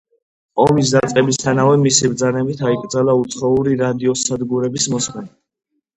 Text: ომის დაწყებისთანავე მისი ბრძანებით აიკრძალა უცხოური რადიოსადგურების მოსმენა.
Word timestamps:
ომის 0.61 0.93
დაწყებისთანავე 0.93 1.75
მისი 1.83 2.09
ბრძანებით 2.13 2.63
აიკრძალა 2.71 3.15
უცხოური 3.25 3.79
რადიოსადგურების 3.83 4.89
მოსმენა. 4.95 5.33